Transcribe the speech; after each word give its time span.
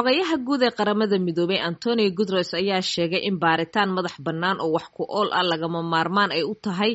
xogayaha 0.00 0.36
guud 0.46 0.62
ee 0.66 0.70
qaramada 0.78 1.16
midoobay 1.26 1.60
antonio 1.70 2.08
guteres 2.18 2.50
ayaa 2.60 2.82
sheegay 2.92 3.22
in 3.28 3.36
baaritaan 3.42 3.90
madax 3.96 4.14
bannaan 4.26 4.58
oo 4.64 4.70
wax 4.76 4.86
ku 4.96 5.02
ool 5.18 5.28
ah 5.38 5.44
lagama 5.50 5.80
maarmaan 5.92 6.30
ay 6.36 6.42
u 6.52 6.54
tahay 6.64 6.92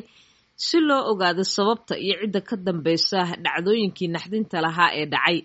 si 0.66 0.78
loo 0.88 1.02
ogaado 1.12 1.42
sababta 1.56 1.94
iyo 2.04 2.14
cidda 2.22 2.40
ka 2.48 2.54
dambeysa 2.66 3.20
dhacdooyinkii 3.44 4.08
naxdinta 4.14 4.56
lahaa 4.66 4.90
ee 5.00 5.06
dhacay. 5.12 5.38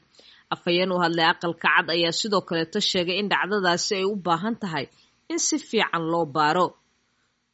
Afhayeen 0.53 0.91
u 0.95 0.97
hadlay 1.03 1.25
aqalka 1.33 1.67
cad 1.75 1.87
ayaa 1.95 2.11
sidoo 2.19 2.41
kaleeto 2.49 2.79
sheegay 2.91 3.17
in 3.21 3.27
dhacdadaasi 3.31 3.91
ay 3.99 4.05
u 4.13 4.15
baahan 4.25 4.55
tahay 4.61 4.85
in 5.31 5.39
si 5.47 5.55
fiican 5.69 6.03
loo 6.11 6.25
baaro 6.35 6.65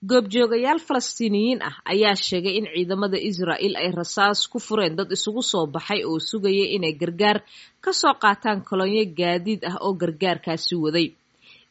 goobjoogayaal 0.05 0.77
falastiiniyiin 0.79 1.61
ah 1.65 1.73
ayaa 1.93 2.15
sheegay 2.15 2.57
in 2.61 2.67
ciidamada 2.73 3.17
israa'il 3.17 3.73
ay 3.81 3.89
rasaas 3.91 4.45
ku 4.51 4.59
fureen 4.61 4.93
dad 4.97 5.09
isugu 5.11 5.41
soo 5.41 5.65
baxay 5.75 6.05
oo 6.05 6.19
sugayay 6.29 6.77
inay 6.77 6.93
gargaar 7.01 7.37
ka 7.81 7.91
soo 8.01 8.13
qaataan 8.23 8.61
kolonyo 8.69 9.03
gaadiid 9.19 9.61
ah 9.65 9.77
oo 9.81 9.93
gargaarkaasi 10.01 10.75
waday. 10.83 11.07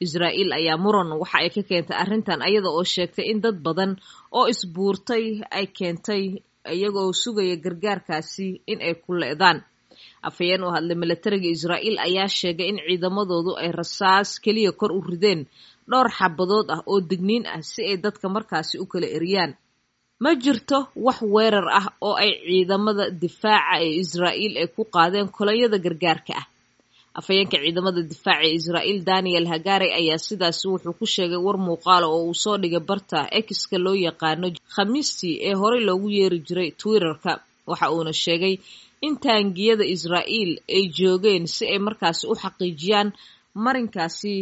Israa'il 0.04 0.50
ayaa 0.58 0.76
muran 0.84 1.10
waxa 1.22 1.38
ay 1.38 1.50
ka 1.54 1.62
keentay 1.68 1.96
arrintan 2.02 2.42
iyada 2.42 2.68
oo 2.74 2.82
sheegtay 2.94 3.26
in 3.30 3.38
dad 3.44 3.56
badan 3.66 3.92
oo 4.36 4.46
isbuurtay 4.52 5.24
ay 5.58 5.66
keentay 5.78 6.22
iyagoo 6.74 7.12
sugaya 7.22 7.54
gargaarkaasi 7.64 8.48
in 8.66 8.78
ay 8.82 8.94
ku 9.04 9.14
leedaan 9.22 9.58
afhayeen 10.28 10.66
u 10.66 10.74
hadlay 10.74 10.98
milatariga 11.02 11.46
israa'il 11.56 11.96
ayaa 12.08 12.28
sheegay 12.38 12.68
in 12.74 12.78
ciidamadoodu 12.86 13.52
ay 13.62 13.70
rasaas 13.80 14.28
keliya 14.44 14.72
kor 14.80 14.90
u 14.92 15.00
rideen 15.10 15.40
dhowr 15.90 16.08
xabadood 16.18 16.66
ah 16.74 16.80
oo 16.90 16.98
digniin 17.10 17.44
ah 17.54 17.62
si 17.70 17.80
ay 17.90 17.96
dadka 18.04 18.26
markaasi 18.36 18.74
u 18.82 18.86
kala 18.92 19.06
eriyaan. 19.18 19.52
Ma 20.22 20.30
jirto 20.42 20.78
wax 21.06 21.18
weerar 21.34 21.66
ah 21.78 21.86
oo 22.06 22.14
ay 22.22 22.30
ciidamada 22.46 23.04
difaaca 23.22 23.74
ee 23.86 23.92
israa'iil 24.02 24.54
ay 24.62 24.68
ku 24.74 24.82
qaadeen 24.94 25.28
kolonyada 25.36 25.78
gargaarka 25.84 26.32
ah. 26.40 26.46
Afhayeenka 27.18 27.56
ciidamada 27.64 28.00
difaaca 28.12 28.44
ee 28.48 28.54
israa'iil 28.60 29.00
daniel 29.10 29.46
hagari 29.52 29.88
ayaa 30.00 30.18
sidaasi 30.26 30.64
wuxuu 30.72 30.94
ku 31.00 31.06
sheegay 31.14 31.40
war 31.46 31.58
muuqaala 31.66 32.06
oo 32.14 32.22
uu 32.28 32.34
soo 32.44 32.56
dhigay 32.62 32.82
barta 32.90 33.18
ekiska 33.38 33.76
loo 33.84 33.96
yaqaano 34.06 34.46
khamiistii 34.74 35.34
ee 35.48 35.54
horey 35.60 35.82
loogu 35.88 36.08
yeeri 36.18 36.38
jiray 36.46 36.70
twitterka. 36.80 37.32
Waxa 37.70 37.86
uuna 37.94 38.12
sheegay 38.24 38.54
in 39.06 39.14
taangiyada 39.24 39.84
israa'iil 39.94 40.50
ay 40.76 40.84
joogeen 40.98 41.44
si 41.54 41.64
ay 41.72 41.78
markaasi 41.86 42.22
u 42.32 42.34
xaqiijiyaan 42.42 43.08
marinkaasi 43.64 44.34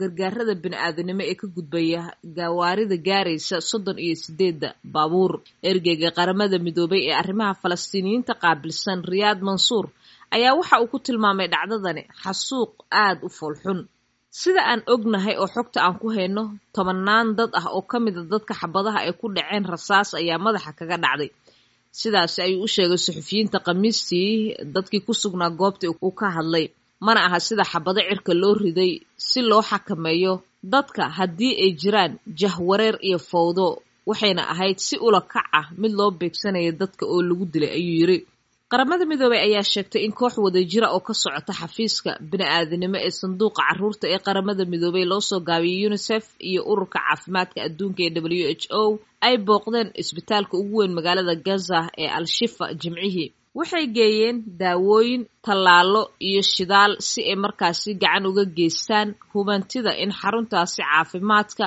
gargaarada 0.00 0.54
bini-aadanimo 0.62 1.22
ee 1.30 1.34
ka 1.40 1.46
gudbaya 1.56 2.02
gawaarida 2.38 2.96
gaaraysa 3.08 3.56
soddon 3.70 3.98
iyo 4.06 4.14
sideedda 4.24 4.68
baabuur. 4.94 5.32
Ergeyga 5.70 6.08
qaramada 6.18 6.56
midoobay 6.66 7.02
ee 7.08 7.14
arrimaha 7.22 7.54
falastiiniyiinta 7.62 8.32
qaabilsan 8.44 8.98
riyaad 9.12 9.40
mansuur 9.48 9.86
ayaa 10.36 10.52
waxa 10.60 10.76
uu 10.82 10.90
ku 10.92 10.98
tilmaamay 11.06 11.48
dhacdadani 11.54 12.02
xasuuq 12.22 12.72
aad 13.04 13.18
u 13.26 13.28
foolxun. 13.38 13.78
Sida 14.40 14.60
aan 14.70 14.80
ognahay 14.94 15.34
oo 15.42 15.48
xogta 15.54 15.78
aan 15.86 15.96
ku 16.02 16.06
hayno 16.16 16.42
tobannaan 16.76 17.28
dad 17.38 17.50
ah 17.60 17.66
oo 17.76 17.82
ka 17.90 17.96
mida 18.04 18.20
dadka 18.32 18.52
xabadaha 18.60 18.98
ay 19.06 19.12
ku 19.20 19.26
dhaceen 19.36 19.64
rasaas 19.72 20.08
ayaa 20.20 20.38
madaxa 20.46 20.70
kaga 20.78 20.96
dhacday. 21.04 21.30
Sidaasi 22.00 22.38
ayuu 22.46 22.64
u 22.66 22.68
sheegay 22.74 23.00
suxufiyiinta 23.06 23.58
khamiistii 23.66 24.30
dadkii 24.74 25.02
ku 25.06 25.12
sugnaa 25.22 25.50
goobtii 25.60 25.92
uu 26.06 26.12
ka 26.20 26.26
hadlay 26.36 26.66
mana 27.06 27.20
aha 27.26 27.38
sida 27.46 27.64
xabado 27.72 28.00
cirka 28.08 28.32
loo 28.42 28.54
riday 28.62 28.92
si 29.28 29.40
loo 29.50 29.62
xakameeyo 29.70 30.32
dadka 30.72 31.02
haddii 31.16 31.52
ay 31.64 31.70
jiraan 31.82 32.12
jahwareer 32.40 32.96
iyo 33.08 33.18
fowdo 33.30 33.66
waxayna 34.10 34.42
ahayd 34.52 34.78
si 34.86 34.94
ula 35.06 35.20
kac 35.32 35.46
ah 35.60 35.66
mid 35.80 35.92
loo 35.98 36.10
beegsanaya 36.20 36.72
dadka 36.80 37.04
oo 37.14 37.20
lagu 37.28 37.44
dilay 37.52 37.72
ayuu 37.78 37.96
yidhi. 38.00 38.18
Qaramada 38.72 39.04
midoobey 39.10 39.40
ayaa 39.46 39.64
sheegtay 39.72 40.02
in 40.06 40.12
koox 40.18 40.34
wadajira 40.44 40.86
oo 40.96 41.00
ka 41.06 41.12
socota 41.22 41.52
xafiiska 41.60 42.10
bini-aadanimo 42.30 42.96
ee 43.06 43.10
sanduuqa 43.20 43.62
carruurta 43.68 44.04
ee 44.14 44.18
qaramada 44.26 44.62
midoobey 44.72 45.04
loo 45.10 45.20
soo 45.30 45.40
gaabiyay 45.48 45.86
unisef 45.90 46.24
iyo 46.48 46.60
ururka 46.70 46.98
caafimaadka 47.06 47.58
adduunka 47.66 48.00
ee 48.06 48.10
w 48.24 48.48
h 48.60 48.64
o 48.80 48.98
ay 49.26 49.34
booqdeen 49.46 49.88
isbitaalka 50.02 50.54
ugu 50.62 50.76
weyn 50.80 50.92
magaalada 50.98 51.34
gaza 51.46 51.78
ee 52.02 52.08
al-shifa 52.18 52.64
jimcihii 52.80 53.28
waxay 53.58 53.86
geeyeen 53.96 54.36
daawooyin 54.60 55.22
tallaalo 55.46 56.02
iyo 56.28 56.42
shidaal 56.54 56.92
si 57.08 57.20
ay 57.30 57.36
markaasi 57.44 57.90
gacan 58.02 58.24
uga 58.30 58.44
geystaan 58.58 59.08
hubantida 59.32 59.92
in 60.02 60.10
xaruntaasi 60.20 60.80
caafimaadka 60.90 61.64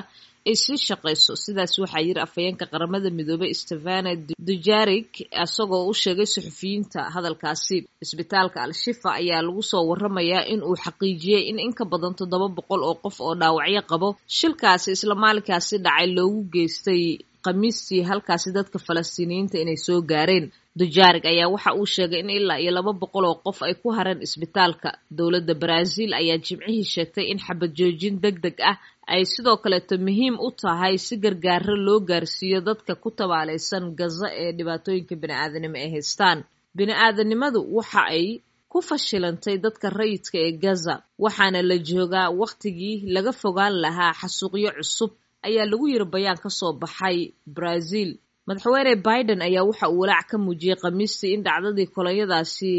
ay 0.49 0.55
sii 0.63 0.77
shaqayso 0.87 1.33
sidaas 1.43 1.73
waxaa 1.83 2.03
yiri 2.07 2.21
afhayeenka 2.25 2.65
qaramada 2.71 3.09
midoobey 3.17 3.53
stefana 3.61 4.11
dujarik 4.47 5.11
isagoo 5.43 5.83
u 5.91 5.93
sheegay 6.01 6.27
suxufiyiinta 6.33 6.99
hadalkaasi. 7.15 7.77
Isbitaalka 8.05 8.57
al-shifa 8.65 9.09
ayaa 9.21 9.41
lagu 9.47 9.61
soo 9.71 9.83
waramayaa 9.89 10.43
in 10.53 10.61
uu 10.69 10.75
xaqiijiyey 10.85 11.43
in 11.49 11.57
in 11.65 11.73
ka 11.79 11.83
badan 11.91 12.13
toddoba 12.19 12.47
boqol 12.57 12.81
oo 12.89 12.95
qof 13.03 13.17
oo 13.27 13.33
dhaawacyo 13.41 13.81
qabo. 13.91 14.07
Shilkaasi 14.37 14.89
isla 14.95 15.15
maalinkaasi 15.23 15.75
dhacay 15.85 16.07
loogu 16.17 16.41
geystay 16.53 17.03
khamiistii 17.45 18.01
halkaasi 18.09 18.49
dadka 18.57 18.77
falastiiniyiinta 18.87 19.55
inay 19.63 19.77
soo 19.85 19.99
gaareen 20.11 20.45
dujarig 20.79 21.25
ayaa 21.31 21.47
waxa 21.53 21.71
uu 21.79 21.85
sheegay 21.95 22.19
in 22.23 22.29
ilaa 22.37 22.59
iyo 22.63 22.71
laba 22.77 22.91
boqol 23.01 23.25
oo 23.29 23.37
qof 23.45 23.59
ay 23.67 23.73
ku 23.81 23.87
hareen 23.97 24.21
isbitaalka. 24.27 24.89
Dowladda 25.17 25.53
baraaziil 25.61 26.11
ayaa 26.21 26.37
jimcihii 26.45 26.83
sheegtay 26.93 27.25
in 27.31 27.39
xabad 27.45 27.71
joojin 27.79 28.15
deg 28.23 28.37
deg 28.45 28.57
ah 28.71 28.77
ay 29.13 29.23
sidoo 29.33 29.57
kaleeto 29.63 29.95
muhiim 30.05 30.35
u 30.39 30.49
tahay 30.61 30.95
si 31.05 31.15
gargaaro 31.23 31.75
loo 31.85 31.99
gaarsiiyo 32.09 32.59
dadka 32.67 32.93
ku 33.03 33.09
tabaalaysan 33.19 33.85
gaza 33.99 34.27
ee 34.43 34.51
dhibaatooyinka 34.57 35.13
bini-aadanimo 35.21 35.77
ay 35.83 35.89
haystaan. 35.95 36.39
Bini-aadanimadu 36.77 37.59
waxa 37.77 38.01
ay 38.15 38.25
ku 38.71 38.79
fashilantay 38.89 39.55
dadka 39.65 39.87
rayidka 39.99 40.37
ee 40.47 40.51
gaza 40.63 40.93
waxaana 41.23 41.59
la 41.69 41.77
joogaa 41.89 42.29
wakhtigii 42.41 42.95
laga 43.15 43.31
fogaan 43.41 43.73
lahaa 43.83 44.13
xasuuqyo 44.21 44.69
cusub 44.77 45.11
ayaa 45.47 45.65
lagu 45.71 45.85
yiri 45.91 46.05
bayaan 46.13 46.39
ka 46.43 46.49
soo 46.59 46.73
baxay 46.81 47.17
brazil 47.57 48.09
madaxweyne 48.49 48.93
biden 49.07 49.41
ayaa 49.47 49.63
waxa 49.69 49.87
uu 49.89 49.99
walaac 50.01 50.27
ka 50.31 50.37
muujiyey 50.45 50.75
khamiistii 50.81 51.31
in 51.35 51.41
dhacdadii 51.47 51.87
kolonyadaasi 51.95 52.71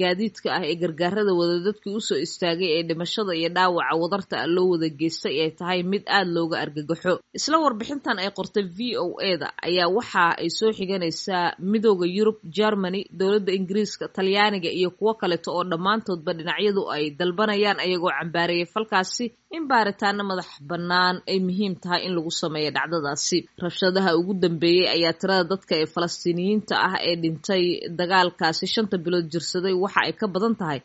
gaadiidka 0.00 0.48
ah 0.56 0.62
ee 0.70 0.74
gargaarada 0.82 1.32
wada 1.38 1.56
dadkii 1.66 1.94
u 1.96 2.00
soo 2.08 2.18
istaagay 2.26 2.70
ee 2.78 2.82
dhimashada 2.88 3.32
iyo 3.40 3.48
dhaawaca 3.56 3.96
wadarta 4.02 4.34
ah 4.42 4.46
loo 4.54 4.66
wada 4.72 4.88
geystay 5.00 5.36
ay 5.44 5.50
tahay 5.60 5.80
mid 5.92 6.04
aad 6.16 6.28
looga 6.36 6.56
argagaxo. 6.64 7.12
Isla 7.38 7.56
warbixintan 7.64 8.18
ay 8.22 8.28
qortay 8.38 8.64
v 8.76 8.78
o 9.04 9.06
e 9.30 9.32
da 9.42 9.48
ayaa 9.68 9.88
waxa 9.96 10.24
ay 10.42 10.48
soo 10.58 10.70
xiganaysaa 10.78 11.44
midooda 11.72 12.06
yurub 12.16 12.36
germany 12.58 13.00
dowladda 13.20 13.52
ingiriiska 13.58 14.04
talyaaniga 14.16 14.68
iyo 14.78 14.90
kuwo 14.98 15.12
kaleeto 15.20 15.48
oo 15.56 15.64
dhammaantoodba 15.72 16.30
dhinacyadu 16.38 16.82
ay 16.96 17.04
dalbanayaan 17.20 17.78
ayagoo 17.86 18.12
cambaareeyay 18.18 18.68
falkaasi 18.74 19.24
in 19.56 19.64
baaritaano 19.70 20.22
madax 20.30 20.48
bannaan 20.70 21.16
ay 21.30 21.38
muhiim 21.46 21.74
tahay 21.82 22.00
in 22.06 22.12
lagu 22.16 22.30
sameeyo 22.42 22.70
dhacdadaasi 22.76 23.38
rabshadaha 23.62 24.10
ugu 24.18 24.32
dambeeyey 24.44 24.86
ayaa 24.94 25.12
tirada 25.20 25.44
dadka 25.52 25.74
ee 25.82 25.86
falastiiniyiinta 25.94 26.74
ah 26.88 26.94
ee 27.08 27.14
dhintay 27.22 27.64
dagaalkaasi 28.00 28.64
shanta 28.74 28.96
bilood 29.04 29.26
jirsaday. 29.32 29.74
Waxa 29.84 30.00
ay 30.08 30.12
ka 30.20 30.26
badan 30.34 30.54
tahay 30.60 30.80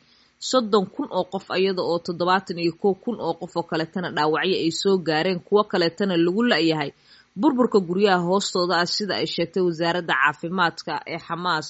soddon 0.50 0.86
kun 0.96 1.08
oo 1.18 1.24
qof 1.34 1.48
iyada 1.60 1.82
oo 1.92 1.98
toddobaatan 2.06 2.58
iyo 2.64 2.74
kow 2.82 2.94
kun 3.04 3.18
oo 3.28 3.34
qof 3.42 3.54
oo 3.60 3.66
kaleetana 3.72 4.10
dhaawacyo 4.18 4.56
ay 4.66 4.72
soo 4.82 4.96
gaareen. 5.08 5.40
Kuwo 5.48 5.62
kaleetana 5.72 6.14
lagu 6.26 6.42
la-yahay 6.52 6.92
burburka 7.42 7.80
guryaha 7.88 8.22
hoostooda 8.30 8.76
ah 8.84 8.86
sida 8.96 9.14
ay 9.22 9.28
sheegtay 9.36 9.64
wasaaradda 9.68 10.14
caafimaadka 10.22 10.94
ee 11.14 11.20
xamaas 11.28 11.68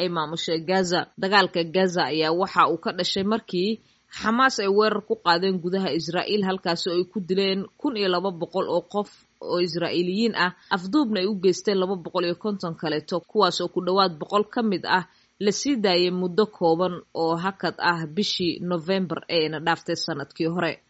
ay 0.00 0.08
maamushay 0.16 0.58
gaza. 0.70 1.00
Dagaalka 1.22 1.60
gaza 1.76 2.02
ayaa 2.12 2.32
waxa 2.40 2.60
uu 2.72 2.78
ka 2.84 2.90
dhashay 2.98 3.24
markii 3.32 3.70
xamaas 4.10 4.58
ay 4.60 4.68
weerar 4.68 5.02
ku 5.08 5.14
qaadeen 5.24 5.60
gudaha 5.62 5.90
israa'iil 5.92 6.44
halkaasi 6.48 6.90
oo 6.90 6.96
ay 6.96 7.04
ku 7.12 7.20
dileen 7.20 7.66
kun 7.80 7.96
iyo 7.96 8.08
laba 8.08 8.30
boqol 8.30 8.66
oo 8.68 8.82
qof 8.92 9.10
oo 9.40 9.58
israa'iiliyiin 9.60 10.34
ah. 10.36 10.52
Afduubna 10.70 11.20
ay 11.20 11.26
u 11.26 11.34
geysteen 11.42 11.78
laba 11.80 11.96
boqol 11.96 12.24
iyo 12.24 12.34
konton 12.44 12.74
kaleeto 12.74 13.20
kuwaas 13.20 13.60
oo 13.60 13.68
ku 13.68 13.80
dhowaad 13.86 14.12
boqol 14.20 14.44
ka 14.54 14.62
mid 14.62 14.84
ah. 14.86 15.04
La 15.40 15.52
sii 15.52 15.76
daayay 15.76 16.10
muddo 16.10 16.46
kooban 16.46 16.94
oo 17.14 17.36
hakad 17.36 17.74
ah 17.78 18.06
bishii 18.06 18.58
novembar 18.60 19.20
ee 19.28 19.46
ina 19.46 19.60
dhaaftay 19.60 19.96
sannadkii 19.96 20.46
hore 20.54 20.82